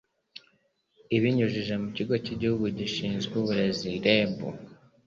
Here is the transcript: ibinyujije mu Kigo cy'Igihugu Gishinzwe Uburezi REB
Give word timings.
ibinyujije 1.15 1.73
mu 1.81 1.87
Kigo 1.95 2.13
cy'Igihugu 2.23 2.65
Gishinzwe 2.77 3.33
Uburezi 3.41 3.89
REB 4.05 4.37